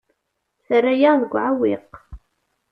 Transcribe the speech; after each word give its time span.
Terra-yaɣ 0.65 1.15
deg 1.21 1.31
uɛewwiq. 1.33 1.91